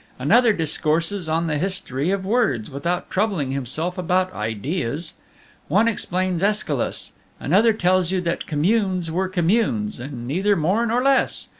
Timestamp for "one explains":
5.67-6.41